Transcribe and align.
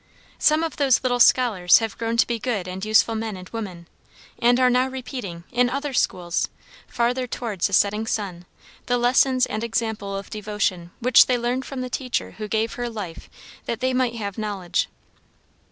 Some 0.39 0.63
of 0.63 0.77
those 0.77 1.03
little 1.03 1.19
scholars 1.19 1.77
have 1.77 1.95
grown 1.95 2.17
to 2.17 2.25
be 2.25 2.39
good 2.39 2.67
and 2.67 2.83
useful 2.83 3.13
men 3.13 3.37
and 3.37 3.47
women, 3.49 3.87
and 4.39 4.59
are 4.59 4.67
now 4.67 4.87
repeating, 4.87 5.43
in 5.51 5.69
other 5.69 5.93
schools, 5.93 6.49
farther 6.87 7.27
towards 7.27 7.67
the 7.67 7.73
setting 7.73 8.07
sun, 8.07 8.47
the 8.87 8.97
lessons 8.97 9.45
and 9.45 9.63
example 9.63 10.17
of 10.17 10.31
devotion 10.31 10.89
which 11.01 11.27
they 11.27 11.37
learned 11.37 11.65
from 11.65 11.81
the 11.81 11.87
teacher 11.91 12.31
who 12.39 12.47
gave 12.47 12.73
her 12.73 12.89
life 12.89 13.29
that 13.67 13.79
they 13.79 13.93
might 13.93 14.15
have 14.15 14.39
knowledge. 14.39 14.87